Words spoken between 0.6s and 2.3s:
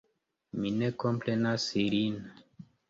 Mi ne komprenas ilin.